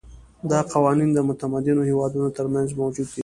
[0.51, 3.19] دا قوانین د متمدنو هېوادونو ترمنځ موجود دي.